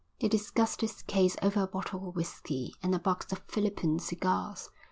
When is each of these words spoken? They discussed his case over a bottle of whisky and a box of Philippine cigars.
They 0.19 0.27
discussed 0.27 0.81
his 0.81 1.03
case 1.03 1.35
over 1.43 1.61
a 1.61 1.67
bottle 1.67 2.09
of 2.09 2.15
whisky 2.15 2.73
and 2.81 2.95
a 2.95 2.97
box 2.97 3.31
of 3.31 3.43
Philippine 3.47 3.99
cigars. 3.99 4.71